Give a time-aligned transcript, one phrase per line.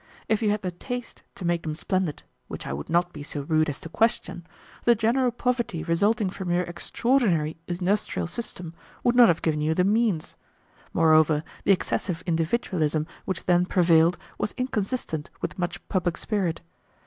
[0.27, 3.41] If you had the taste to make them splendid, which I would not be so
[3.41, 4.47] rude as to question,
[4.83, 9.83] the general poverty resulting from your extraordinary industrial system would not have given you the
[9.83, 10.33] means.
[10.91, 16.61] Moreover, the excessive individualism which then prevailed was inconsistent with much public spirit.